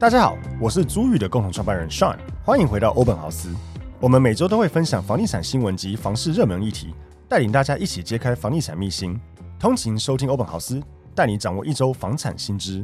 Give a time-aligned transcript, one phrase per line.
[0.00, 3.54] 大家好，我是租寓的共同创办人 Sean，欢迎回到欧本豪斯。
[4.00, 6.94] 我们每周都会分享房地产新闻及房市热门议题，
[7.28, 9.20] 带领大家一起揭开房地产秘辛。
[9.58, 10.82] 通勤收听欧本豪斯，
[11.14, 12.82] 带你掌握一周房产新知。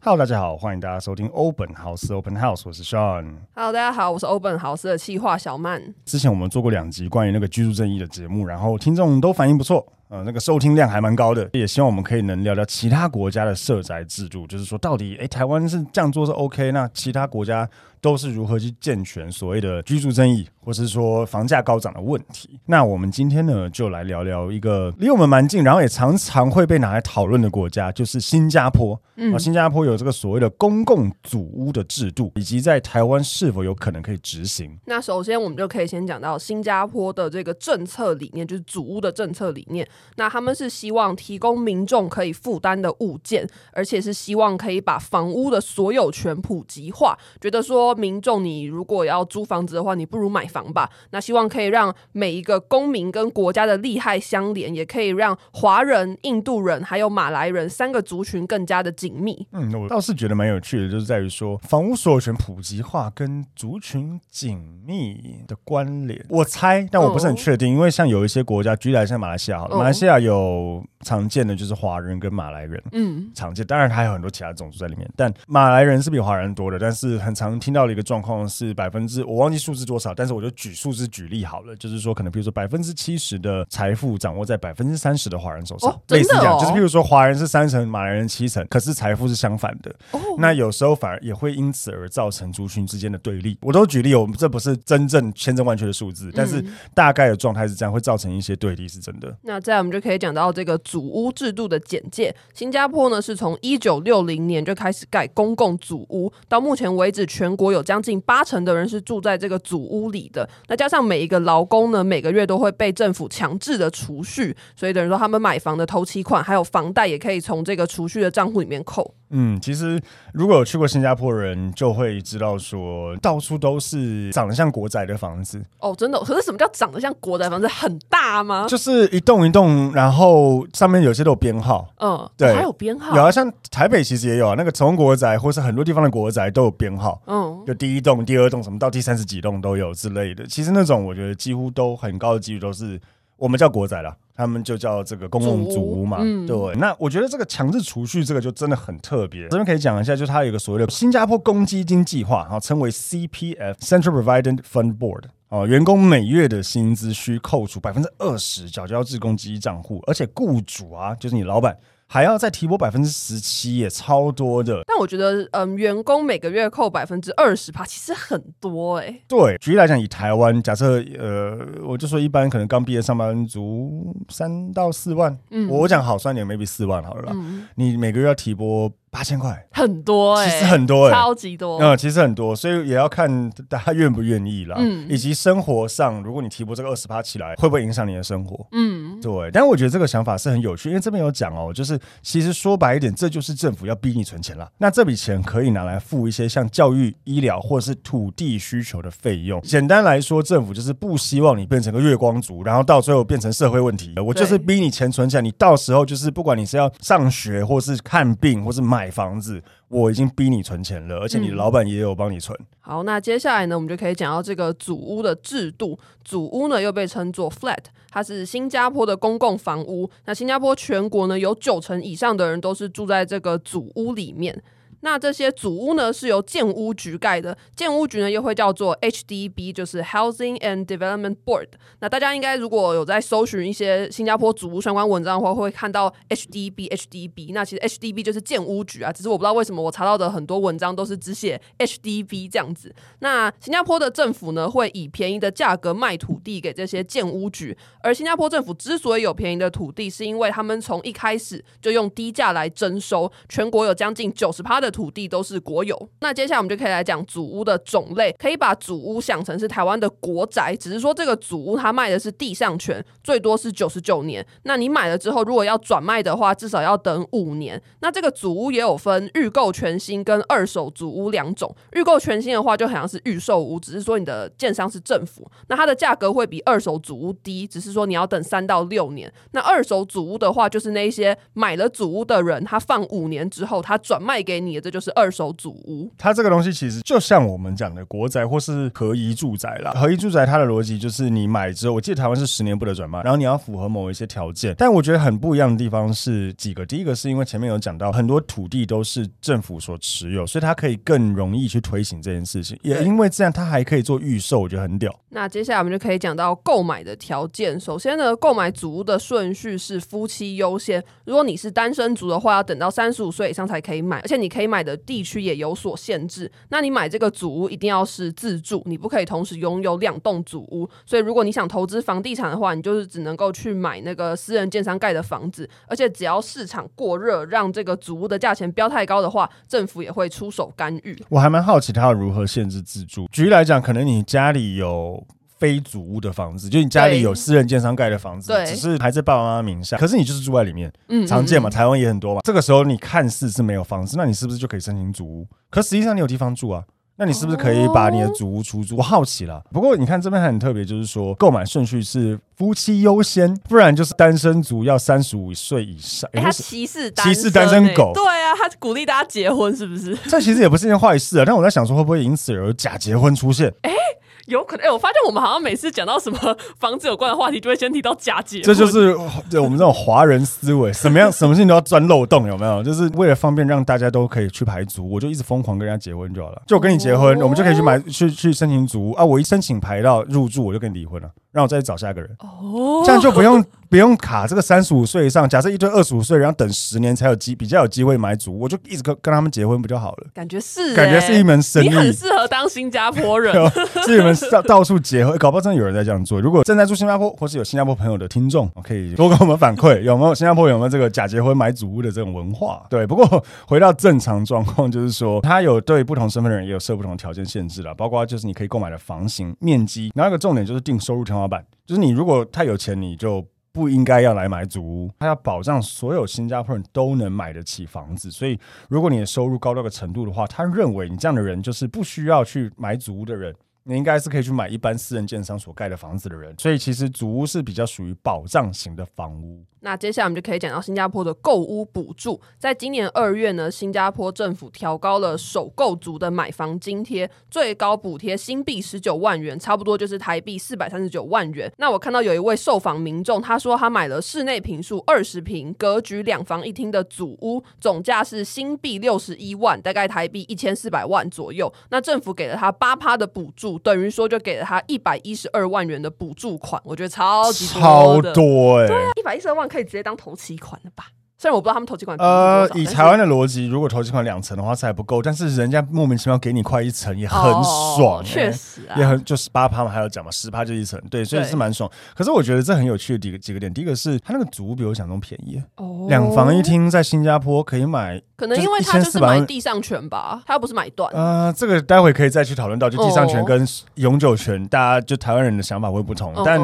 [0.00, 3.36] Hello，大家好，欢迎大家收听欧本豪斯 Open House，我是 Sean。
[3.54, 5.94] Hello，大家好，我是欧本豪斯的企划小曼。
[6.04, 9.86] 之前我们做过两集关于那个居住正义的节目，然后听众都反应不错。
[10.12, 17.66] 呃，那个收听量还蛮高的，也希望我们可以能聊聊其他国家的社宅制度，就是说到底，哎，台湾是这样做是 OK，那其他国家
[17.98, 22.60] 都是如何去健全所谓的居住争议，或是说房价高涨的问题？
[22.66, 29.00] 那我们今天呢，就来聊聊一个离我们蛮近，然后也常常会被拿来讨论的国家，就是新加坡。
[29.16, 34.78] 嗯，新加坡有这个所谓的公共组屋的制度，以及在台湾是否有可能可以执行？
[34.84, 39.88] 那首先我们就可以先讲到新加坡的这个政策理念，就是组屋的政策理念。
[40.16, 47.18] 那他们是希望提供民众可以负担的物件，而且是希望可以把房屋的所有权普及化。
[47.40, 50.90] 觉得说民众你如果要租房子的话，你不如买房吧。
[51.10, 59.46] 那希望可以让每一个公民跟国家的利害相连，也可以让华人、印度人还有马来人三个族群更加的紧密。
[59.52, 66.24] 嗯，我倒是觉得蛮有趣的，就是在于说房屋所有权普及化跟族群紧密的关联。
[66.28, 70.84] 我猜，但我不是很确定，嗯、因为像有一些国家，举例来像马来西亚，好了，马来西亚有。
[71.04, 76.78] 常见的就是华人跟马来人，嗯，常见，当然还有很多其他种族在里面，但马来人是比华人多的。
[76.78, 89.92] 但是很常听到的一个状况是百分之，我忘记数字多少，但是我就举数字举例好了，就是说可能比如说百分之七十的财富掌握在百分之三十的华人手上，哦，类似这样，就是譬如说华人是三成，马来人七成，可是财富是相反的。
[90.12, 93.58] 哦，那有时候反而也会因此而造成族群之间的对立。
[93.60, 99.36] 我都举例，我们这不是真正千真万确的数字，但是大概的状态是这样，会造成一些对立，是真的。
[99.42, 102.32] 那这样我们就可以讲到这个祖屋制度的简介。
[102.54, 110.48] 新加坡呢是从一九六零年就开始盖公共祖屋，到目前为止，全国有将近八成的人是住在这个祖屋里的。
[110.68, 119.14] 那加上每一个劳工呢，每个月都会被政府强制的储蓄，所以等于说他们买房的头期款还有房贷也可以从这个储蓄的账户里面扣。
[119.34, 119.98] 嗯，其实
[120.34, 125.58] 如果有去过新加坡人就会知道说，到处都是长得像国宅的房子。
[125.78, 126.20] 哦，真的？
[126.20, 127.66] 可是什么叫长得像国宅房子？
[127.66, 128.66] 很大吗？
[128.68, 131.88] 就是一栋一栋，然后上面有些都有编号。
[131.98, 133.14] 嗯，对，还有编号。
[133.16, 137.20] 有啊，像台北其实也有啊，那个从国宅或是很多地方的国宅都有编号。
[137.26, 140.46] 嗯，就第一栋、第二栋什么到第三十几栋都有之类的。
[140.46, 143.00] 其实那种我觉得几乎都很高的几率都是
[143.36, 144.16] 我们叫国宅啦。
[144.34, 146.74] 他们就叫这个公共租屋嘛，嗯、对。
[146.76, 149.48] 那我觉得这个强制储蓄这个就真的很特别。
[149.48, 155.24] 这边可以讲一下，就是它有一个所谓的新加坡公积金计划，哈，称为 CPF（Central Provident Fund Board）。
[155.48, 161.76] 哦，员工每月的薪资需扣除百分之二十缴交至公积金账户，而且雇主啊，就是你老板。
[162.12, 164.82] 还要再提拨百分之十七，也超多的。
[164.86, 169.22] 但我觉得，嗯，员工每个月扣百分之二十吧，其实很多哎、欸。
[169.26, 177.32] 对，举例来讲，以台湾假设，呃，我就说一般可能刚毕业上班族三到四万，嗯，我讲好算点，maybe 四万好了啦。
[177.34, 178.92] 嗯、你每个月要提拨。
[179.12, 181.78] 八千块很多哎、欸，其实很多哎、欸，超级多。
[181.78, 184.76] 嗯，其实很多，所以也要看大家愿不愿意啦。
[184.78, 188.66] 嗯，以及生活上，如果你提拨这个二十趴起来，会不会影响你的生活？
[188.72, 189.50] 嗯，对。
[189.52, 194.66] 但我觉得这个想法是很有趣，因为这边有讲哦，就是其实说白一点，这就是政府要逼你存钱了。
[194.78, 199.60] 那这笔钱可以拿来付一些像教育、医疗或者是土地需求的费用。
[199.60, 204.14] 简单来说，政府就是不希望你变成个月光族，然后到最后变成社会问题。
[204.24, 209.01] 我就是逼你钱存起来，你到时候就是不管你是要上学，或是看病，或是买。
[209.02, 212.56] 买房子，我已经逼你存钱了，而且你的老板也有帮你存。
[212.60, 212.66] 嗯。
[212.80, 215.98] 好，那接下来呢，我们就可以讲到这个祖屋的制度。
[216.24, 220.08] 祖屋呢，又被称作 flat，它是新加坡的公共房屋。
[220.26, 224.62] 那新加坡全国呢，有九成以上的人都是住在这个祖屋里面。
[225.02, 231.66] 那这些祖屋呢，是由建屋局盖的，建屋局呢又会叫做 HDB，就是 Housing and Development Board。
[231.98, 237.52] 那大家应该如果有在搜寻一些新加坡祖屋相关文章的话，会看到 HDB HDB。
[237.52, 242.94] 那其实 HDB 就是建屋局啊，只是我不知道为什么我查到的很多文章都是只写 HDB 这样子。
[243.18, 254.91] 那新加坡的政府呢，会以便宜的价格卖土地给这些建屋局，而新加坡政府之所以有便宜的土地，是因为他们从一开始就用低价来征收，全国有将近九十趴的。
[254.92, 256.10] 土地都是国有。
[256.20, 264.46] 那接下来我们就可以来讲祖屋的种类，可以把祖屋想成是台湾的国宅，只是说这个祖屋它卖的是地上权，最多是九十九年。
[264.64, 267.80] 那你买了之后，如果要转卖的话，至少要等五年。
[268.00, 271.74] 那这个祖屋也有分预购全新跟二手祖屋两种。
[271.92, 279.32] 预购全新的话，就好像是预售屋，只是说你的建商是政府，那它的价格会比二手祖屋低，只是说你要等三到六年。
[279.52, 284.81] 那二手祖屋的话，就是那些买了祖屋的人，他放五年之后，他转卖给你。
[284.82, 286.12] 这就是二手祖屋。
[286.18, 289.92] 它这个东西其实就像我们讲的国宅或是合一住宅啦。
[289.92, 294.74] 合一住宅它的逻辑就是你买之后，我记得台湾是十年不得转卖，然后你要符合某一些条件。
[294.76, 302.78] 但我觉得很不一样的地方是几个，第一个是因为前面有讲到很多土地都是政府所持有，所以它可以更容易去推行这件事情。
[302.82, 305.14] 也因为这样，它还可以做预售，我觉得很屌。
[305.30, 307.78] 那接下来我们就可以讲到购买的条件。
[307.78, 311.02] 首先呢，购买祖屋的顺序是夫妻优先。
[311.24, 316.50] 如果你是单身族的话，要等到三十五岁以上才可以买，而且你可以买的地区也有所限制。
[316.70, 320.88] 那你买这个祖屋一定要是自住，你不可以同时拥有两栋祖屋。
[321.04, 325.68] 所以如果你想投资房地产的话，你就是只能够去买那个私人建商盖的房子。
[325.86, 331.14] 而且只要市场过热，让这个祖屋的价钱飙太高的话，政府也会出手干预。
[331.28, 333.28] 我还蛮好奇他要如何限制自住。
[333.30, 335.26] 举例来讲，可能你家里有。
[335.62, 342.40] 非主屋的房子，就你家里有私人建商盖的房子，只是还在爸爸妈妈名下，可是你就是住在里面，嗯，常见嘛，台湾也很多嘛。
[342.42, 345.46] 这个时候你看似是没有房子，那你是不是就可以申请主屋？
[345.70, 346.82] 可实际上你有地方住啊，
[347.14, 348.96] 那你是不是可以把你的主屋出租？
[348.96, 349.62] 我好奇了。
[349.70, 356.28] 不过你看这边还很特别，就是说购买顺序是夫妻优先，不然就是单身族要三十五岁以上。
[356.32, 360.18] 欸、他歧视歧视单身狗，对啊，他鼓励大家结婚，是不是？
[360.28, 361.44] 这其实也不是一件坏事啊。
[361.46, 363.72] 但我在想说，会不会因此而有假结婚出现？
[363.82, 363.96] 哎、欸。
[364.46, 368.60] 有可能哎、欸，我发现我们好像每次讲到什么房子有关的话题，就会先提到假结。
[368.60, 369.14] 这就是
[369.50, 372.82] 对我们这种华人思维，什么样 什么事情都要钻漏洞，有没有？
[372.82, 376.62] 就是为了方便让大家都可以去排租，我就一直疯狂跟人家结婚就好了。
[376.66, 379.24] 就我跟你结婚，哦、我们就可以去买去去申请租啊。
[379.24, 382.30] 我一申请排到入住，我就跟你离婚了，让我再去找下一个人。
[382.40, 385.48] 哦，这样就不用不用卡这个三十五岁以上。
[385.48, 390.26] 假设一对二十五岁，然后等十年才有机比较有机会买主，我就一直跟跟他们结婚不就好了？
[390.34, 393.54] 感觉是、欸，感觉是一门生意，你很适合当新加坡人，
[394.06, 396.40] 是你们到到处结婚，搞不好真的有人在这样做。
[396.40, 402.82] 如果正在住新加坡，或是有新加坡朋友的听众，可以多跟我们反馈， 有没有新加坡有没有这个假结婚买主屋的这种文化？
[402.88, 415.10] 对，不过回到正常状况，就是说他有对不同身份的人也有设不同条件限制了，包括就是你可以购买的房型、面积，然后一个重点就是定收入老板，就是你如果太有钱，你就不应该要来买祖屋。
[415.18, 418.58] 他要保障所有新加坡人都能买得起房子，所以
[418.88, 423.54] 如果你的收入高到个程度的话，他认为你这样的人就是不需要去买祖屋的人。
[423.84, 429.64] 你应该是可以去买一般私人建商所盖的房子的人，所以其实祖屋是比较属于保障型的房屋。
[429.82, 432.40] 那接下来我们就可以讲到新加坡的购屋补助。
[432.56, 441.70] 在今年二月呢，新加坡政府调高了首购族的买房津贴，最高补贴新币十九万元，差不多就是台币四百三十九万元。
[441.78, 451.72] 那我看到有一位受访民众，他说他买了室内平数二十平、格局两房一厅的祖屋，总价是新币六十一万，大概台币一千四百万左右。
[451.90, 459.68] 那政府给了他八趴的补助，等于说就给了他一百一十二万元的补助款，我觉得超级多超多哎、欸，对啊，一百一十二万。
[459.72, 461.10] 可以直接当同期款了吧？
[461.42, 465.20] 虽然我不知道他们投期款呃，以台湾的逻辑，如果投期款两层的话，是还不够。
[465.20, 471.90] 但是人家莫名其妙给你快一层，也很爽，欸，确、哦、实啊，也很就十八趴嘛，还有讲嘛，十趴就一层，对，所以是蛮爽。
[472.14, 481.12] 可是我觉得这很有趣的几个几个点，第一个是它那个组比我想中便宜哦，两房一厅在新加坡可以买，可能因为他就是买地上权吧，他又不是买断。
[481.12, 483.66] 呃，这个待会可以再去讨论到，就地上权跟
[483.96, 486.32] 永久权，大家就台湾人的想法会不同。
[486.36, 486.60] 哦、但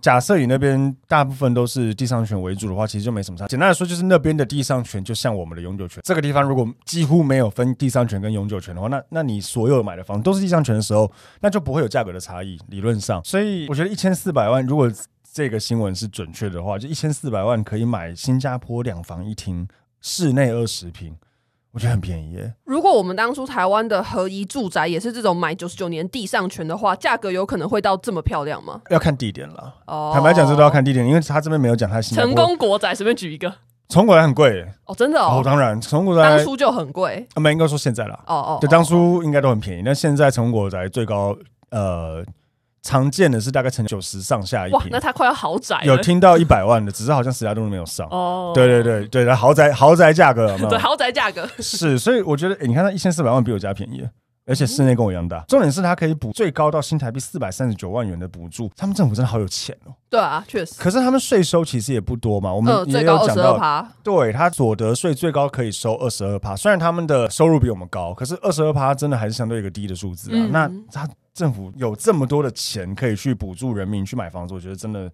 [0.00, 3.48] 假设你那边大部分都是地上权为主的话，其实就没什么差。
[3.48, 5.02] 简单来说，就是那边的地上权。
[5.02, 11.10] 就像我们的永久权，这个地方如果几乎没有分地上权跟永久权的话，那那你所有买的房子都是地上权的时候，
[11.40, 13.20] 那就不会有价格的差异，理论上。
[13.24, 14.88] 所以我觉得一千四百万，如果
[15.32, 19.66] 这个新闻是准确的话，就一千四百万可以买新加坡两房一厅，
[20.00, 21.14] 室内二十平，
[21.70, 22.52] 我觉得很便宜耶。
[22.64, 28.80] 如果我们当初台湾的合一住宅也是这种买九十九年地上权的话，价格有可能会到这么漂亮吗？
[28.90, 29.76] 要看地点了。
[29.86, 33.54] 哦，坦白讲，这都要看地点，因为他这边没有讲他新成功国宅，随便举一个。
[33.90, 34.64] 崇国宅很贵。
[34.86, 41.36] 哦，真的哦，哦当然，崇国宅当初就很贵，啊，没应该说现在了，哦哦，对，当初应该都很便宜，那现在崇国宅最高
[41.70, 42.24] 呃
[42.82, 48.08] 常见的是大概成九十上下一平，那它快要豪宅，有听到一百万的，只是好像石家庄没有上。
[48.10, 50.68] 哦，对对对对，豪宅豪宅价格有有？
[50.70, 51.46] 对豪宅价格。
[51.58, 54.02] 是，所以我觉得，哎，你看它一千四百万比我家便宜。
[54.50, 59.94] 而且室内跟我一样大，重点是它可以补最高到新台币四百三十九万元的补助，他们政府真的好有钱哦。
[60.10, 60.74] 对啊，确实。
[60.76, 70.34] 可是他们税收其实也不多嘛，我们也有讲到，对，他所得税最高可以收二十二趴，虽然他们的收入比我们高，可是二十二趴真的还是相对一个低的数字啊。
[70.34, 75.08] 嗯、那他政府有这么多的钱可以去补助人民去买房子，我觉得真的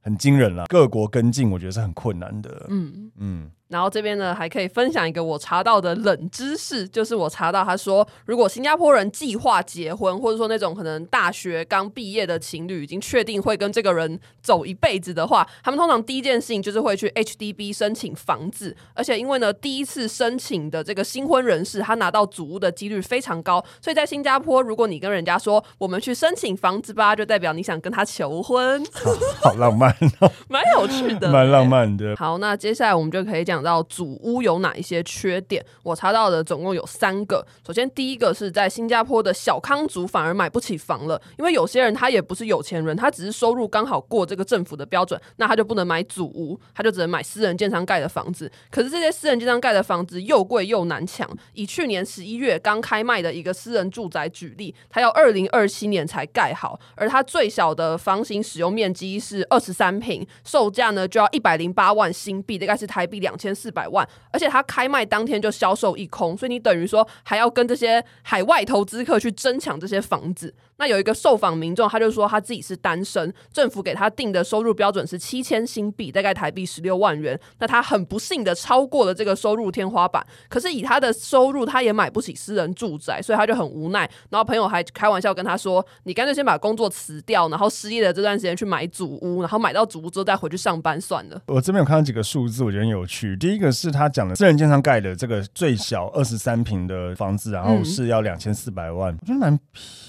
[0.00, 0.66] 很惊人了。
[0.66, 2.66] 各国跟进，我觉得是很困难的。
[2.68, 3.50] 嗯嗯。
[3.72, 29.10] 然后这边呢还可以分享一个我查到的冷知识，就是我查到他说，如果新加坡人计划结婚，或者说那种可能大学刚毕业的情侣已经确定会跟这个人走一辈子的话，他们通常第一件事情就是会去 HDB 申请房子，而且因为呢第一次申请的这个新婚人士他拿到祖屋的几率非常高，所以在新加坡，如果你跟人家说我们去申请房子吧，就代表你想跟他求婚，好，
[29.50, 32.14] 好浪漫哦， 蛮有趣的， 蛮浪漫的。
[32.16, 35.64] 好，那接下来我们就可以讲到祖屋有哪一些缺点。
[35.82, 37.46] 我查到的总共有三个。
[37.66, 48.50] 首先，第一个是在新加坡的小康族反而买不起房了，因为有些人他也不是有钱人，他只是收入刚好过这个政府的标准，那他就不能买祖屋，他就只能买私人建商盖的房子。
[48.70, 51.28] 可是这些私人建商盖的房子又贵又难抢。
[51.54, 64.06] 以去年十一月刚开卖的一个私人住宅举例，它要二零二七年才盖好，而它最小的房型使用面积是二十三平，售价呢就要一百零八万新币，大概是台币两千四百万。
[64.32, 70.54] 而且它开卖当天就销售一空，所以你等于说还要跟这些海外投资客去争抢这些房子。
[70.78, 77.38] 那有一个受访民众，他就说他自己是单身，政府给他定的收入标准是七千新币，大概台币十六万元。
[77.60, 84.10] 那他很不幸的超过了这个收入天花板，可是以他的收入，他也买不起私人住宅，所以他就很无奈。
[84.30, 93.31] 然后朋友还开玩笑跟他说：“你干脆先把工作辞掉，然后失业的这段时间去买祖屋，然后买到祖屋之后再回去上班算了。”我这边有看到几个数字，我觉得很有趣。
[93.36, 99.58] 第一个是他讲的私人建商盖的这个最小二十三平的房子，然后是要两千四百万，我觉得蛮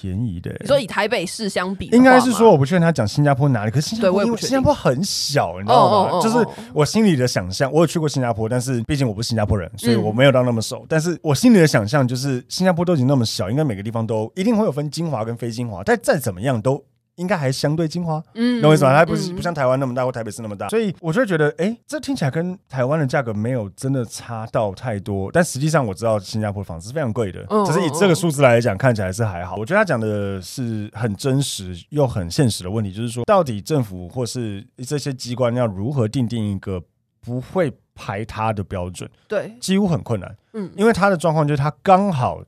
[0.01, 0.55] 便宜的。
[0.59, 6.21] 你说以台北市相比，应该是说我不确定他讲新加坡哪里，可是新加坡新加坡很小，你知道吗？
[6.21, 10.79] 就是我心里的想象，我有去过新加坡，但是毕竟我不是新加坡人，所以我没有到那么熟。
[10.83, 16.83] 嗯、但是我心里的想象就是新加坡都已经那么小，应该每个地方都一定会有分精华跟非精华，但再怎么样都。
[17.15, 18.95] 应该还相对精华，嗯，懂我意思吗？
[18.95, 25.31] 它不是不像台湾那么大，或台北市那么大，所以我就觉得，哎，这听起来跟台湾的价格没有真的差到太多。
[25.31, 29.55] 但实际上我知道新加坡房子是非常贵的，只是以这个数字来讲，看起来是还好。
[29.57, 36.81] 我觉得他讲的是很真实又很现实的问题，就是说，到底政府或是这些机关要如何定定一个
[37.21, 39.07] 不会排他的标准？
[39.27, 40.35] 对，几乎很困难。
[40.53, 42.43] 嗯，因为他的状况就是他刚好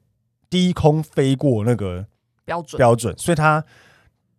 [0.50, 2.04] 低空飞过那个
[2.46, 3.64] 标准标准，所以他。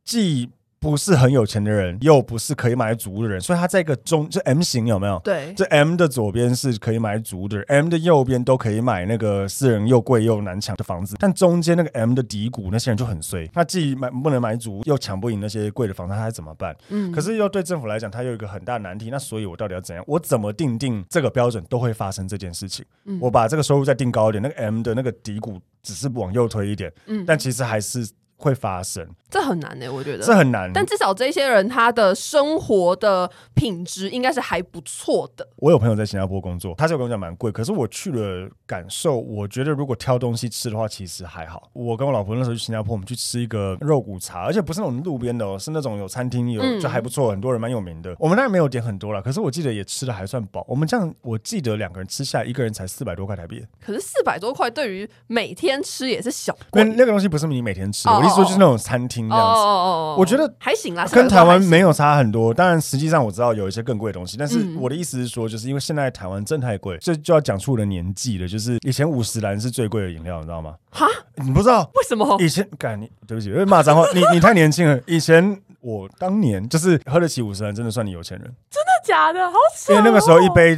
[0.07, 0.49] 既
[0.79, 5.19] 不是很有钱的人，又不是可以买组屋的人，所以他在一个中，就 M 型有没有？
[5.25, 16.77] 对，这 M 的左边是可以买组屋的人，M 的右边都可以买那个私人又贵又难抢的房子，但中间那个 M 的底谷那些人就很衰，他既买不能买组屋，又抢不赢那些贵的房子，他还怎么办？
[16.91, 20.05] 嗯，可是又对政府来讲，他有一个很大难题，那所以我到底要怎样？
[20.07, 22.85] 我怎么定定这个标准都会发生这件事情？
[23.07, 28.09] 嗯，我把这个收入再定高一点，那个 M 的那个底谷只是往右推一点，嗯，但其实还是。
[28.37, 30.71] 会发生，这很难呢、欸，我觉得这很难。
[30.73, 35.49] 但至少这些人他的生活的品质应该是还不错的。
[35.57, 41.71] 我有朋友在新加坡工作，他就跟我讲蛮贵，可是我去了感受，我觉得如果挑东西吃的话，其实还好。
[41.73, 48.15] 我跟我老婆那时候去新加坡，我们去吃一个肉骨茶，而且不是那种路边的，哦，是那种有餐厅有，嗯、就还不错，很多人蛮有名的。
[48.19, 50.63] 我们当然没有点很多了，可是我记得也吃的还算饱。
[50.69, 53.65] 我们这样，我记得两个人吃下来，一个人才四百多块台币。
[53.81, 56.85] 可是四百多块对于每天吃也是小贵。
[56.85, 58.13] 那那个东西不是你每天吃的。
[58.13, 62.53] 哦意思说就是那种餐厅这样子，哦哦哦我觉得还行啦，跟台湾没有差很多。
[62.53, 68.49] 当然，实际上我知道有一些更贵的东西，但是我的意思是说，就是因为现在台湾真太贵，这就要讲出我的年纪了。
[68.49, 70.75] 就是以前五十兰是最贵的饮料，你知道吗？
[70.91, 71.07] 哈，
[71.37, 72.37] 你不知道为什么？
[72.41, 74.05] 以前，干你对不起，因为骂脏话。
[74.15, 74.99] 你 你太年轻了。
[75.07, 78.47] 以前我当年就是喝得起五十兰，真的算你有钱人。
[78.71, 79.51] 真的假的？
[79.51, 79.93] 好扯！
[79.93, 80.77] 因为那个时候一杯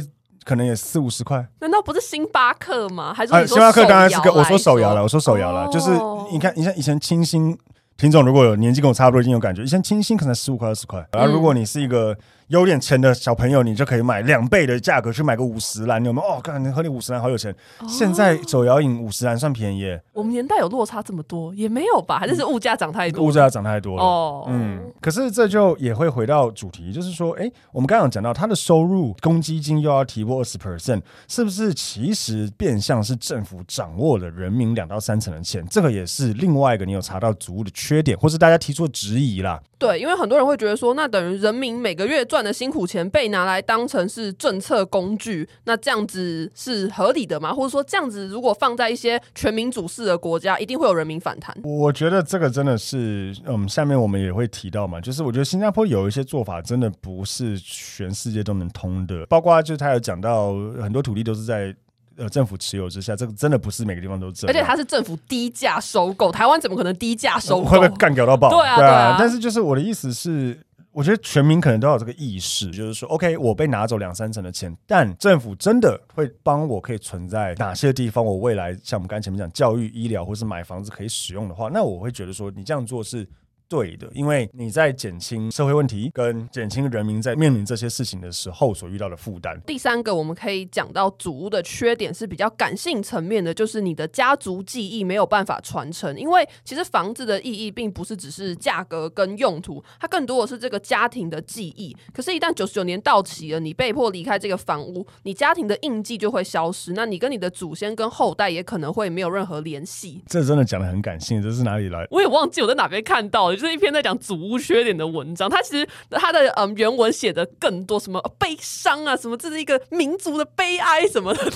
[0.49, 1.47] 可能也四五十块。
[1.59, 3.13] 难道不是星巴克吗？
[3.13, 3.85] 还是星巴克？
[3.85, 5.91] 当然是个我说手摇了，我说手摇了，就是
[6.31, 7.55] 你看，你像以前清新。
[7.97, 9.61] 品种如果有年纪跟我差不多，已经有感觉。
[9.61, 12.17] 以前清新可能十五块、二十块，然后如果你是一个。
[12.49, 16.27] 有点钱的小朋友，你就可以买两倍的价格去买个五十兰，你有没有？
[16.27, 17.55] 哦，看你喝你五十兰好有钱。
[17.79, 19.97] 哦、现在手摇饮五十兰算便宜。
[20.13, 22.17] 我们年代有落差这么多也没有吧？
[22.17, 23.23] 还是是物价涨太多？
[23.23, 24.03] 物价涨太多了。
[24.03, 24.91] 哦，嗯。
[24.99, 35.63] 可是这就也会回到主题，就是说，哎，我们刚刚讲到他的收入，公积金又要提拨二十 percent，是不是其实变相是政府掌握了人民两到三成的钱？
[35.69, 39.61] 这个也是另外一个你有查到足屋的缺点，或是大家提出的质疑啦。
[39.79, 47.53] 对，因为很多人会觉得说，那等于人民每个月赚的辛苦钱被拿来当成是政策工具，那这样子是合理的吗？
[47.53, 51.55] 或者说，这样子如果放在一些全民主事的国家，一定会有人民反弹？
[51.63, 61.73] 我觉得这个真的是，嗯，下面我们也会提到嘛，就是我觉得新加坡有一些做法真的不是全世界都能通的，包括就是他有讲到很多土地都是在。
[62.19, 64.53] 呃，政府持有之下，这个真的不是每个地方都这样。
[64.53, 67.69] 而且它是政府低价收购，台湾怎么可能低价收购？
[67.69, 68.49] 会不会干掉到爆？
[68.49, 69.15] 对啊，对啊。
[69.17, 70.59] 但是就是我的意思是，
[70.91, 78.25] 我觉得全民可能都有这个意识，就是说，OK，我被拿走两三成的钱，但政府真的会帮我可以存在哪些地方？
[78.25, 83.27] 我未来像我们刚才前面讲教育、医疗或是买房子可以使用的话，那我会觉得说，你这样做是。
[83.69, 89.61] 对的，因为你在减轻社会问题，跟减轻人民在面临这些事情的时候所遇到的负担。
[89.67, 96.19] 第三个，我们可以讲到祖屋的缺点是比较感性层面的，就是你的家族记忆没有办法传承。
[96.19, 101.95] 因为其实房子的意义并不是只是价格跟用途，它更多的是这个家庭的记忆。
[102.11, 106.93] 可是，一旦九十九年到期了，你被迫离开这个房屋，你家庭的印记就会消失。
[106.93, 110.23] 那你跟你的祖先跟后代也可能会没有任何联系。
[110.25, 112.07] 这真的讲得很感性，这是哪里来？
[112.09, 113.58] 我也忘记我在哪边看到的。
[113.59, 121.51] 就是一篇在讲祖屋缺点的文章，他其实他的嗯原文写的更多，什么悲伤啊，什么这是一个民族的悲哀什么的。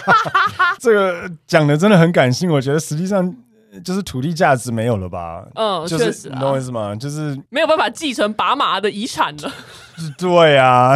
[0.80, 3.34] 这个讲的真的很感性，我觉得实际上
[3.80, 5.46] 就是土地价值没有了吧？
[5.54, 6.94] 嗯，就是确实啊，你懂我意思吗？
[6.94, 9.52] 就是没有办法继承爸妈的遗产了。
[10.18, 10.94] 对啊，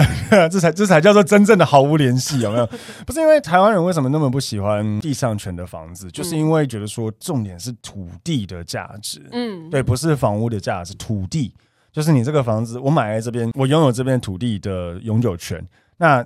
[0.50, 2.68] 这才这才叫做真正的毫无联系，有没有？
[3.06, 11.54] 不是因为台湾人为什么那么不喜欢地上权的房子，就是因为觉得说重点是土地的价值，嗯，对，不是房屋的价值，土地
[11.90, 16.22] 就是你这个房子，我买在这边，我拥有这边土地的永久权，那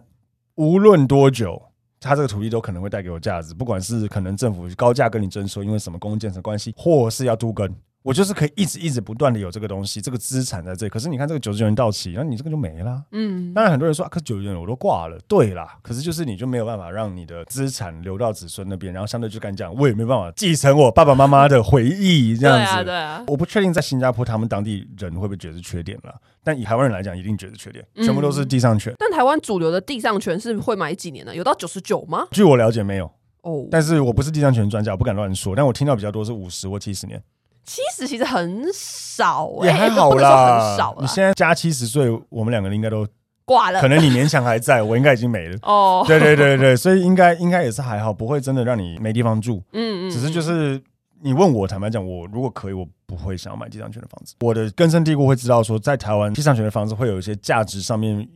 [0.57, 1.63] 无论多久，
[2.05, 7.75] 他这个土地都可能会带给我价值，不管是可能政府高价跟你征收，因为什么公共建设关系，或是要都跟。
[8.05, 10.91] 我就是可以一直一直不断的有这个东西，这个资产在这里。
[10.91, 13.03] 可是你看这个九十九年到期，那你这个就没了。
[13.13, 15.19] 嗯，当然很多人说啊，可是九十九年我都挂了。
[15.27, 22.73] 对啦，可是就是你就没有办法让你的资产流到子孙那边，然后相对就敢讲，我也没办法继承我爸爸妈妈的回忆这样子。
[22.75, 23.25] 对啊，对啊。
[23.27, 28.93] 我不确定在新加坡他们当地人会不会觉得是缺点了，但以台湾人来讲，一定觉得缺点，全部都是地上权。
[28.99, 31.35] 但台湾主流的地上权是会买几年呢？
[31.35, 32.29] 有到九十九吗？
[32.33, 33.11] 据我了解，没有。
[33.41, 35.57] 哦，但是我不是地上权专家，我不敢乱说。
[35.57, 37.23] 但我听到比较多是五十或七十年。
[37.65, 40.71] 七十其实很少，欸，也还好啦。
[40.71, 43.07] 很少，你现在加七十岁，我们两个人应该都
[43.45, 43.81] 挂了。
[43.81, 45.59] 可能你勉强还在，我应该已经没了。
[45.63, 49.63] 哦， 对对对对，所以应该应该也是还好，不会真的让你没地方住。
[49.73, 50.81] 嗯嗯，只是就是
[51.23, 54.35] 你问我，坦白讲，我如果可以，我不会想要买地上权的房子。
[54.41, 58.29] 我的根深蒂固会知道说，在台湾地上权的房子会有一些价值上面。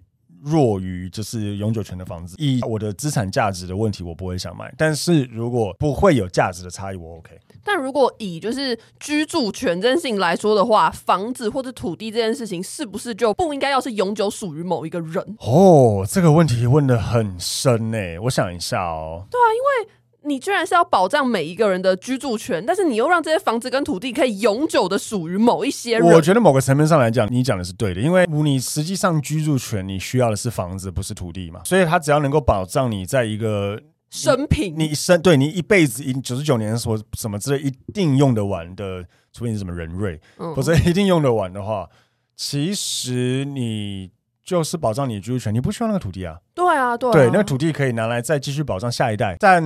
[0.43, 4.73] 弱于就是永久权的房子，以我的资产价值的问题，我不会想买。
[4.77, 7.39] 但是如果不会有价值的差异，我 OK。
[7.65, 15.37] 但如果以就是居住权这件事情来说的话，房子或者土地这件事情，是不是就不应该要是永久属于某一个人？
[15.41, 19.27] 哦，这个问题问的很深欸，我想一下哦。
[19.31, 19.93] 对啊，因为。
[20.29, 26.07] 你居然是要保障每一个人的居住权，但是你又让这些房子跟土地可以永久的属于某一些人。
[26.07, 31.63] 我觉得某个层面上来讲，你讲的是对的，因为你实际上居住权你需要的是房子，不是土地嘛。
[31.65, 40.21] 所以他只要能够保障你在一个生平，你一生对你一辈子，一九十九年所什么之类一定用得完的，除非你是什么人瑞，
[40.55, 41.89] 否则一定用得完的话，
[42.37, 44.11] 其实你。
[44.49, 46.39] 就是保障你的居住权，你不需要那个土地啊。
[46.55, 49.37] 对啊，对啊，对，那个土地可以拿来再继续保障下一代。
[49.39, 49.63] 但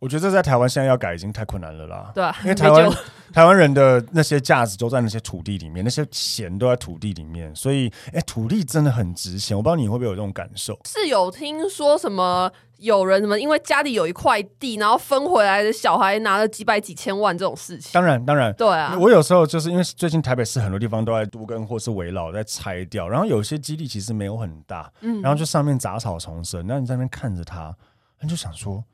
[0.00, 2.10] 我觉得这在台湾现在要改已经太困难了啦。
[2.14, 2.90] 对啊，因为台湾
[3.32, 9.56] 台湾人的那些价值都在那些土地里面，那些钱都在土地里面，所以哎，土地真的很值钱。
[9.56, 10.78] 我不知道你会不会有这种感受？
[10.86, 12.50] 是有听说什么？
[12.78, 13.36] 有人什么？
[13.38, 17.90] 因为家里有一块地，然后分回来的小孩拿了几百几千万这种事情。
[17.92, 18.96] 当然，当然，对啊。
[18.96, 27.74] 我有时候就是因为最近台北市很多地方都在都跟或是围绕在拆掉，然后有些基地其实没有很大，嗯，然后就上面杂草丛生，那你在那边看着它，
[28.20, 28.84] 你就想说，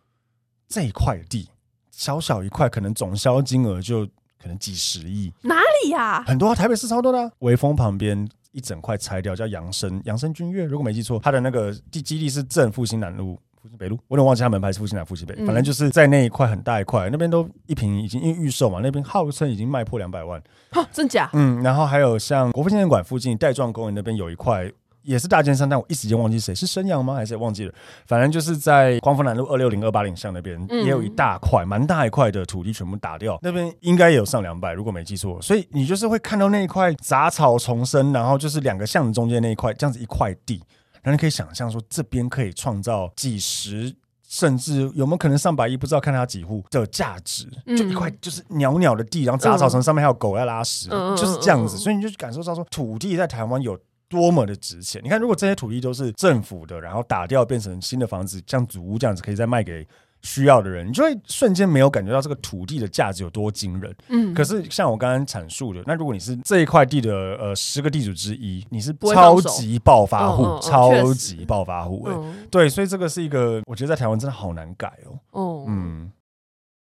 [0.69, 1.49] 这一块地
[1.91, 4.07] 小小一块，可能总销金额就
[4.41, 5.33] 可能几十亿。
[5.43, 6.23] 哪里呀？
[6.27, 13.39] 很多啊台北市超多的，微风旁边一整块拆掉，叫扬生扬生君悦，如果没记错，它的那个地基地是正复兴南路。
[13.63, 20.39] 复兴北路，我有点忘记它门牌是复兴南复兴北，反正就是在那一块很大一块，那边都一平已经因为预售嘛，那边号称已经卖破两百万，
[20.71, 21.31] 哈真假？
[21.33, 24.71] 嗯，然后还有像国父纪念馆附近带状公园那边有一块
[25.05, 27.15] 也是大尖山，但我一时间忘记谁是生阳吗？
[27.15, 27.73] 还是忘记了？
[28.07, 35.41] 反正就是在光复南路二六零二八零巷那边也有一大块，蛮大一块的土地全部打掉，那边应该也有上两百，如果没记错。
[35.41, 40.63] 所以你就是会看到那一块杂草丛生，然后就是两个巷子中间那一块这样子一块地。
[41.03, 43.95] 然后你可以想象说，这边可以创造几十，
[44.27, 45.77] 甚至有没有可能上百亿？
[45.77, 51.77] 不知道看它几户的价值，就一块就是袅袅的地，然后杂草丛上面还有狗在拉屎，就是这样子。
[51.77, 55.03] 所以你就感受到说，土地在台湾有多么的值钱。
[55.05, 59.87] 你看，如果这些土地都是政府的，然后打掉变成新的房子，像祖屋这样子，可以再卖给。
[60.27, 63.95] 需要的人，你就会瞬间没有感觉到这个土地的价值有多惊人。
[64.09, 72.07] 嗯，可是像我刚刚阐述的，那如果你是这一块地的呃十个地主之一，你是超级暴发户，哦哦、超级暴发户。
[72.07, 75.21] 哎，嗯、对，所以这个是一个，我觉得在台湾真的好难改哦。
[75.33, 76.11] 哦，嗯。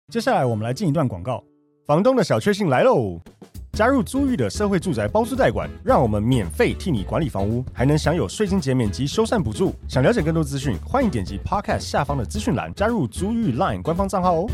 [0.08, 1.42] 接下来我们来进一段广告，
[1.84, 3.20] 房东的小确幸来喽。
[3.72, 9.74] 加入租寓的社会住宅包租代管，让我们免费替你管理房屋，还能享有税金减免及修缮补助。
[9.88, 14.50] 想了解更多资讯，欢迎点击 Podcast 下方的资讯栏，加入租寓 Line 官方账号哦。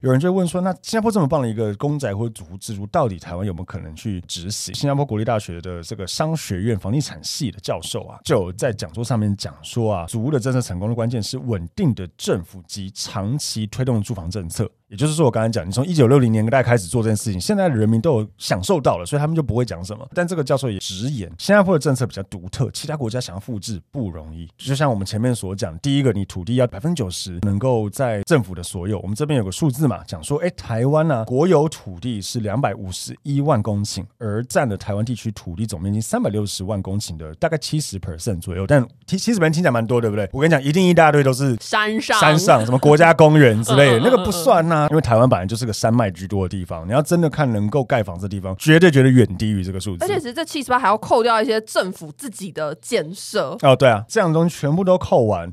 [0.00, 4.74] 有人就问说，那新加坡这么棒的一个公宅或者组屋制度，到底台湾有没有可能去执行？
[4.74, 14.68] 新加坡国立大学的这个商学院房地产系的教授啊，就在讲座上面讲说啊，组屋的政策成功的关键是稳定的政府及长期推动住房政策。
[14.92, 20.06] 也就是说，我刚才讲，你从一九六零年代开始做这件事情，现在的人民都有享受到了，所以他们就不会讲什么。
[20.12, 24.46] 但这个教授也直言，新加坡的政策比较独特，其他国家想要复制不容易。
[24.58, 28.98] 就像我们前面所讲，第一个，你土地要百分之九十能够在政府的所有。
[28.98, 38.66] 我们这边有个数字嘛，讲说，哎，台湾呢、啊，国有土地是两百五十一万公顷，而占了台湾地区土地总面积三百六十万公顷的大概七十 percent 左右。
[38.66, 40.28] 但其其实本听起来蛮多，对不对？
[40.34, 44.81] 我跟你讲，一定一大堆都是山上山上什么国家公园之类的， 那个不算呐、啊。
[44.90, 50.04] 因为台湾本来就是个山脉居多的地方，你要真的看能够盖房子的地方，绝对绝对远低于这个数字。
[50.04, 55.52] 而且其实这七十八还要扣掉一些政府自己的建设哦，对啊，这样东西全部都扣完，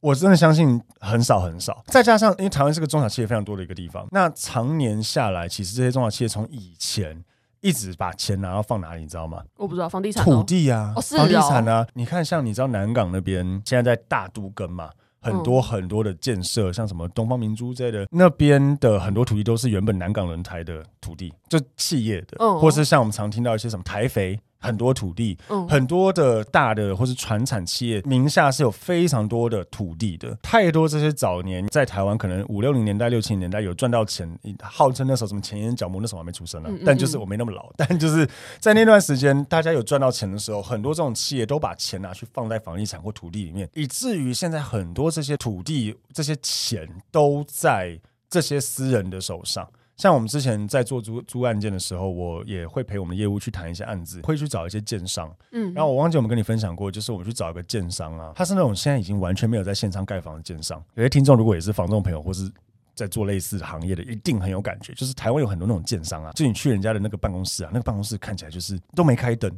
[0.00, 1.82] 我真的相信很少很少。
[1.86, 7.24] 再加上，因为台湾是个中小企业非常多的一个地方，那常年下来，其实这些中小企业从以前
[7.60, 9.42] 一直把钱拿到放哪里，你知道吗？
[9.56, 11.86] 我不知道，房地产、土地啊，哦、房地产啊。
[11.94, 14.90] 你看，像你知道南港那边现在在大都更嘛？
[15.20, 24.38] 很多很多的建设，像什么东方明珠之类的，那边的很多土地都是原本南港轮胎的土地，就企业的，或是像我们常听到一些什么台肥。
[24.58, 34.28] 很多土地，嗯，很多的大的或是传产企业名下是有非常多的土地的，太多这些早年在台湾可能五六零年代、六七零年代有赚到钱，
[34.62, 49.68] 号称那时候什么前沿角膜，那时候还没出生呢，但就是我没那么老， 但就是在那段时间，大家有赚到钱的时候，很多这种企业都把钱拿去放在房地产或土地里面，以至于现在很多这些土地、这些钱都在这些私人的手上。
[49.98, 55.28] 像我们之前在做租租案件的时候，我也会陪我们业务去谈一些案子，会去找一些建商。
[55.50, 60.82] 嗯，然后我忘记我们跟你分享过，就是我们去找一个建商啊，他是那种现在已经完全没有在线上盖房的建商。
[60.94, 62.48] 有些听众如果也是房仲朋友，或是
[62.94, 64.92] 在做类似行业的，一定很有感觉。
[64.94, 69.50] 就是台湾有很多那种建商啊，就你去人家的那个办公室啊，那个办公室看起来就是都没开灯，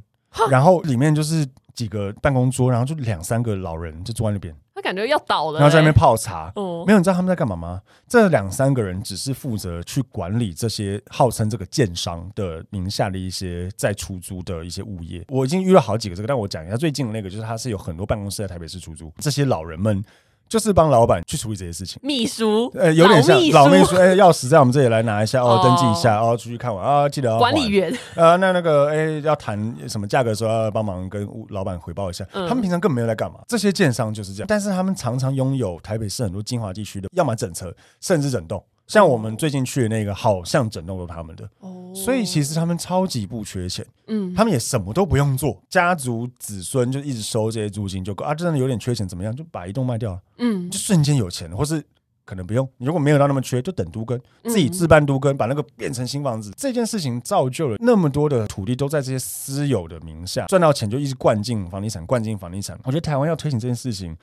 [0.51, 4.57] 然后里面就是几个办公桌，然后就两三个老人就坐在那边。
[4.81, 6.53] 感觉要倒了，欸，然后在那边泡茶。
[6.57, 7.81] 哦，没有，你知道他们在干嘛吗？
[8.09, 15.25] 这两三个人只是负责去管理这些号称这个建商的名下的一些在出租的一些物业。
[15.29, 20.03] 我已经遇到好几个这个，但我讲一下最近的那个，就是他是有很多办公室在台北市出租，这些老人们。
[20.51, 32.27] 就是帮老板去处理这些事情，秘书，呃，有点像老秘书，哎，钥匙在我们这里来拿一下哦，登记一下哦，出去看完啊，记得要管理员，呃，那那个，哎，要谈什么价格的时候，要帮忙跟老板回报一下。
[32.33, 38.61] 他们平常根本没有在干嘛，这些建商就是这样，但是他们常常拥有台北市很多精华地区的，要么整车，甚至整栋。
[38.89, 41.49] 像我们最近去的那个，好像整栋都是他们的，
[41.95, 51.83] 所以其实他们超级不缺钱，嗯，他们也什么都不用做，家族子孙就一直收这些租金就够啊，真的有点缺钱怎么样，就把一栋卖掉了，嗯，就瞬间有钱，或是
[52.25, 62.79] 可能不用，你如果没有到那么缺，就等都更，自己自办都更，把那个变成新房子，这件事情造就了那么多的土地都在这些私有的名下，赚到钱就一直灌进房地产，灌进房地产。
[62.85, 64.17] 我觉得台湾要推行这件事情，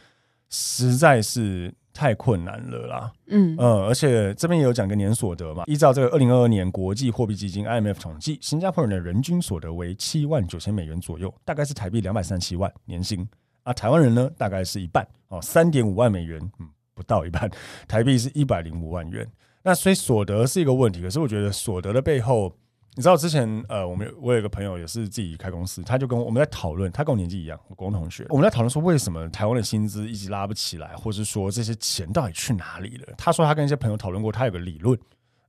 [0.49, 1.73] 实在是。
[1.97, 13.27] 太困难了啦，嗯嗯，而且这边也有讲个年所得嘛，依照这个二零二二年国际货币基金 IMF 统计，新加坡人的人均所得为七万九千美元左右，大概是台币两百三十七万年薪
[13.63, 13.73] 啊。
[13.73, 17.49] 台湾人呢，大概是一半哦，三点五万美元，嗯，不到一半，
[17.89, 19.27] 台币是一百零五万元。
[19.63, 22.53] 那所以所得是一个问题，可是我觉得所得的背后。
[22.97, 33.13] 你知道之前呃，我们我有一个朋友也是自己开公司，他就跟我，们在讨论，他跟我年纪一样，我国中同学，我们在讨论说为什么台湾的薪资一直拉不起来，或是说这些钱到底去哪里了？
[33.15, 34.99] 他说他跟一些朋友讨论过，他有个理论，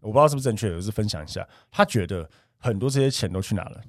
[0.01, 3.81] 我不知道是不是正确，就是分享一下，他觉得很多这些钱都去哪了？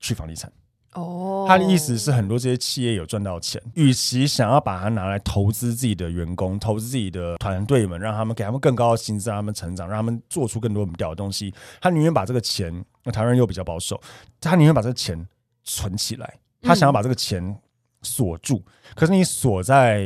[0.00, 0.50] 去房地产。
[0.98, 14.00] 哦，他的意思是很多这些企业有赚到钱，与其想要把它拿来投资自己的员工、投资自己的团队们，让他们给他们更高的薪资，让他们成长，让他们做出更多很屌的东西，他宁愿把这个钱，那台湾人又比较保守，
[14.40, 15.26] 他宁愿把这个钱
[15.64, 17.56] 存起来，他想要把这个钱
[18.02, 18.64] 锁住。
[18.94, 20.00] 可是你锁在，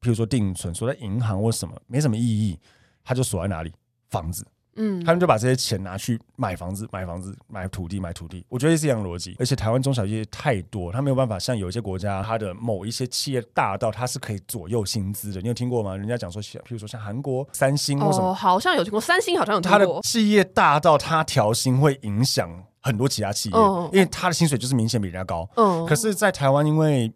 [0.00, 2.58] 譬如说定存，锁在银行或什么，没什么意义，
[3.02, 3.72] 他就锁在哪里？
[4.10, 4.46] 房子。
[4.76, 8.44] 嗯，他们就把这些钱拿去买房子、买房子、买土地、买土地。
[8.48, 9.36] 我觉得是一样逻辑。
[9.38, 15.40] 而且台湾中小企业太多，他没有办法像有一些国家，它的某一些企业大到它是可以左右薪资的。
[15.40, 15.96] 你有听过吗？
[15.96, 19.00] 人家讲说，譬如说像韩国三星或什么，哦，好像有听过。
[19.00, 19.78] 三星好像有听过。
[19.78, 22.48] 他的企业大到它调薪会影响
[22.82, 23.56] 很多其他企业，
[23.92, 25.48] 因为他的薪水就是明显比人家高。
[25.56, 27.12] 嗯，可是，在台湾因为。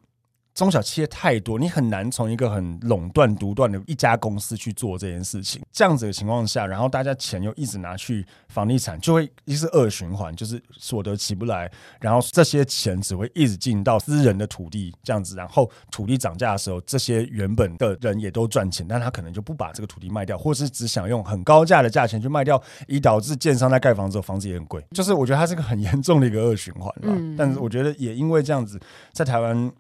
[0.55, 5.63] 中小企业太多，你很难从一个很垄断独断的一家公司去做这件事情。
[5.73, 24.85] 这样子的情况下，然后大家钱又一直拿去房地产，就会一是恶循环，就是所得起不来，然后这些钱只会一直进到私人的土地这样子，然后土地涨价的时候，这些原本的人也都赚钱，但他可能就不把这个土地卖掉，或是只想用很高价的价钱去卖掉，以导致建商在盖房子后房子也很贵。
[24.91, 27.09] 就是我觉得它是个很严重的一个恶循环吧。
[27.09, 28.79] 嗯，但是我觉得也因为这样子，
[29.13, 29.73] 在台湾。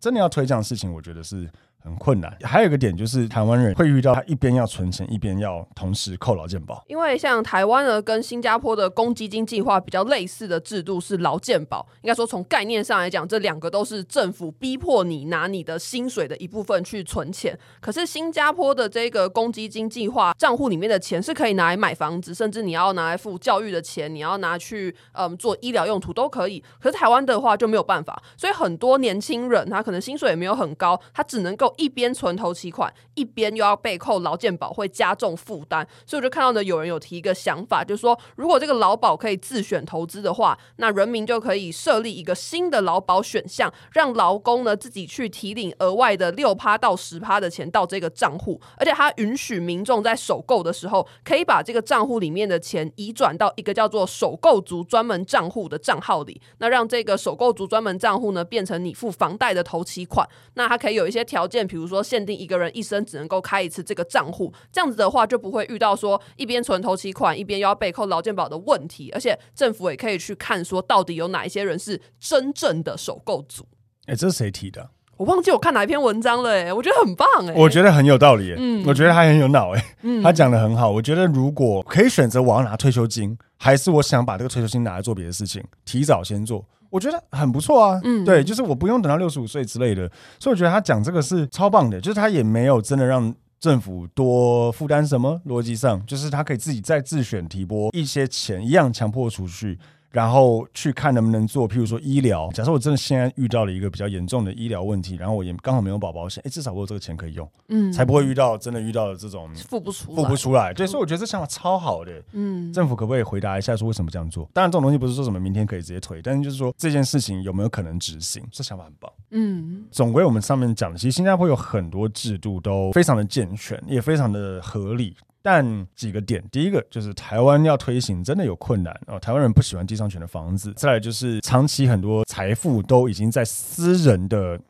[0.00, 1.48] 真的要推这样的事情，我觉得是。
[1.82, 6.84] 很困难，还有一个点就是台湾人会遇到他一边要存钱，一边要同时扣劳健保。
[6.86, 11.86] 因为像台湾呢，跟新加坡的公积金计划比较类似的制度是劳健保。
[12.02, 17.58] 应该说从概念上来讲，这两个都是政府逼迫你拿你的薪水的一部分去存钱。
[17.80, 26.62] 可是新加坡的这个公积金计划账户里面的钱是可以拿来买房子，甚至你要拿来付教育的钱，你要拿去嗯做医疗用途都可以。
[26.80, 31.67] 可是台湾的话就没有办法，所以很多年轻人他可能薪水也没有很高，他只能够。
[31.76, 35.86] 一边存头期款，一边又要被扣劳健保，会加重负担。
[36.06, 61.57] 所以我就看到呢，有人有提一个想法，就是说，如果这个劳保可以自选投资的话，那人民就可以设立一个新的劳保选项，让劳工呢自己去提领额外的六趴到十趴的钱到这个账户，而且他允许民众在首购的时候，可以把这个账户里面的钱移转到一个叫做首购族专门账户的账号里，那让这个首购族专门账户呢变成你付房贷的头期款，那它可以有一些条件。
[61.66, 69.10] 比如说，限定一个人一生只能够开一次这个账户，这样子的话就不会遇到说一边存头期款，一边又要被扣劳健保的问题。
[69.14, 73.66] 而且政府也可以去看说，到底有哪一些人是真正的首购族。
[74.06, 74.90] 哎，这是谁提的？
[75.16, 76.50] 我忘记我看哪一篇文章了。
[76.50, 78.54] 哎，我觉得很棒哎，我觉得很有道理。
[78.56, 80.90] 嗯，我觉得他很有脑哎，嗯，他讲的很好。
[80.90, 86.64] 我觉得如果可以选择，我要拿退休金，还是我想把这个退休金拿来做别的事情，提早先做。
[86.90, 99.78] 我觉得很不错啊，嗯，对，就是我不用等到六十五岁之类的，所以我觉得他讲这个是超棒的，就是他也没有真的让政府多负担什么，逻辑上就是他可以自己再自选提拨一些钱，一样强迫储蓄。
[100.10, 102.50] 然后去看能不能做，譬如说医疗。
[102.52, 110.72] 假设我真的现在遇到了一个比较严重的医疗问题，然后我也刚好没有保保险，哎，至少我有这个钱可以用，嗯，才不会遇到真的遇到了这种付不出付不出来。
[110.72, 112.22] 对，所以我觉得这想法超好的。
[112.32, 114.48] 嗯，政府可不可以回答一下，说为什么这样做？
[114.54, 118.42] 当然，这种东西不是说什么明天可以直接推，但是就是说这件事情有没有可能执行？
[118.50, 119.12] 这想法很棒。
[119.30, 125.14] 嗯，总归我们上面讲的，其实新加坡有很多制度都非常的健全，也非常的合理。
[125.42, 130.72] 但几个点，第一个就是台湾要推行真的有困难哦，台湾人不喜欢地上权的房子。
[130.76, 134.60] 再来就是长期很多财富都已经在私人的。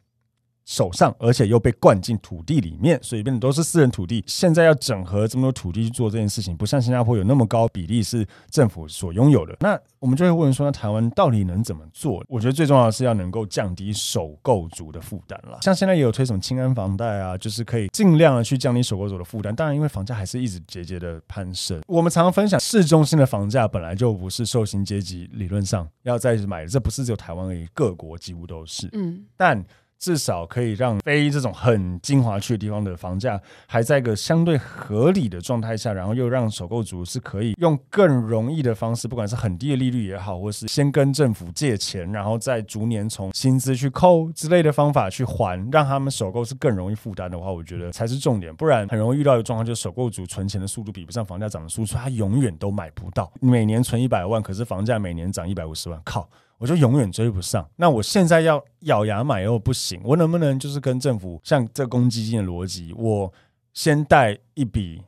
[0.69, 4.23] 手上，而且又被灌进土地里面，所以变得都是私人土地。
[4.27, 9.57] 现在要整合这么多土地去做这件事情，不像新加坡有那么高比例是政府所拥有的。
[9.61, 12.23] 那我们就会问说，那台湾到底能怎么做？
[12.29, 15.59] 我觉得最重要的是要能够降低首购族的负担了。
[15.63, 19.57] 像现在也有推什么清安房贷啊，就是可以尽量的去降低首购族的负担。
[19.57, 21.81] 当然，因为房价还是一直节节的攀升。
[21.87, 28.87] 我们常常分享，市中心的房价本来就不是受薪阶级理论上要再买的，这不是只有台湾而已，各国几乎都是。
[28.93, 29.65] 嗯，但。
[29.99, 48.55] 至少可以让非这种很精华区的地方的房价还在一个相对合理的状态下，然后又让首购族是可以用更容易的方式，不管是很低的利率也好，或是先跟政府借钱，然后再逐年从薪资去扣之类的方法去还，让他们首购是更容易负担的话，我觉得才是重点。
[48.55, 53.33] 不然很容易遇到一个状况，就是首购族存钱的速度比不上房价涨的速度，他永远都买不到。
[53.41, 56.29] 每年存一百万，可是房价每年涨一百五十万，靠！
[56.59, 57.69] 我就永远追不上。
[57.77, 63.33] 那我现在要咬牙买又不行，我能不能就是跟政府像这公积金的逻辑，我
[63.73, 65.03] 先贷一笔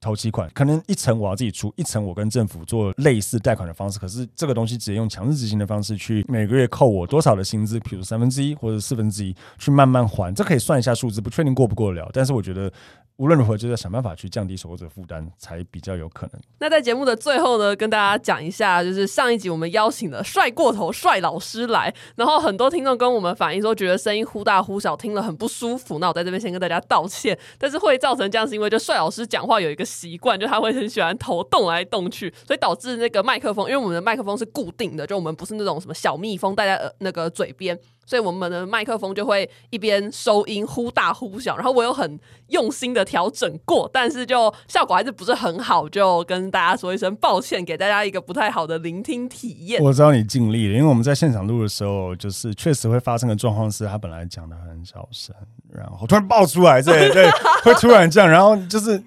[0.00, 3.98] 头期款，可能一层我要自己出，一层我跟政府做类似贷款的方式。
[3.98, 12.10] 可是这个东西直接用强制执行的方式去每个月扣我多少的薪资，比如三分之一或者四分之一去慢慢还，这可以算一下数字，不确定过不过得了。
[12.12, 12.72] 但是我觉得。
[13.16, 16.40] 无论如何，就要想办法去降低首购者负担，才比较有可能。
[16.58, 25.98] 那在节目的最后呢，跟大家讲一下，就是上一集我们邀请了帅过头帅老师来，然后很多听众跟我们反映说，觉得声音忽大忽小，听了很不舒服。
[25.98, 27.38] 那我在这边先跟大家道歉。
[27.58, 37.78] 但是会造成这样，是因为就帅老师讲话有一个习惯，就他会很喜欢头动来动去，所以导致那个麦克风，因为我们的麦克风是固定的，就我们不是那种什么小蜜蜂戴在呃那个嘴边。
[38.06, 49.80] 所以我们的麦克风就会一边收音忽大忽小，然后我有很用心的调整过，但是就效果还是不是很好，就跟大家说一声抱歉，给大家一个不太好的聆听体验。
[49.80, 55.32] 我知道你尽力了，因为我们在现场录的时候，就是确实会发生的状况是，他本来讲的很小声，
[55.72, 57.30] 然后突然爆出来，对对，
[57.62, 59.00] 会突然这样，然后就是。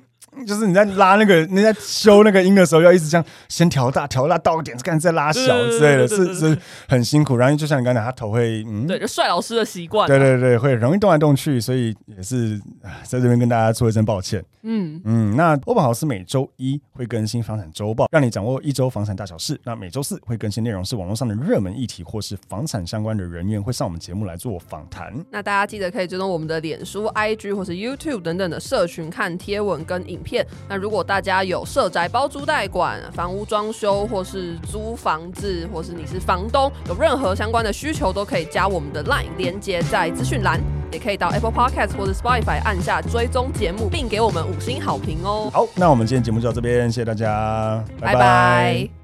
[0.45, 7.37] 就是你在拉那个你在修那个音的时候，要一直这样先调大调大到个点，看再拉小之类的，是是很辛苦。
[7.37, 12.59] 然后就像你刚才，他头会嗯，对，就帅老师的习惯，对对对，会容易动来动去，所以也是
[13.03, 14.43] 在这边跟大家说一声抱歉。
[14.65, 19.59] 嗯嗯，那欧宝豪斯每周一会更新房产周报，让你掌握一周房产大小事。
[19.65, 25.13] 那每周四会更新内容是网络上的热门议题或是房产相关的人员会上我们节目来做访谈。
[25.29, 30.45] 那大家记得可以追踪我们的脸书、IG 或是 YouTube 等等的社群看贴文跟影片。
[30.69, 45.49] 那如果大家有社宅包租代管、房屋装修或是租房子，或是你是房东，有任何相关的需求，都可以加我们的 LINE 连接在资讯栏，也可以到 Apple Podcast 或者 Spotify 按下追踪节目，并给我们五星好评哦。
[45.51, 48.13] 好，那我们今天节目就到这边，谢谢大家，拜拜。
[48.13, 49.02] 拜拜。